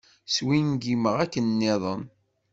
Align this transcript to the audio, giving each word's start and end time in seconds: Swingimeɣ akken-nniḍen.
Swingimeɣ 0.35 1.15
akken-nniḍen. 1.23 2.03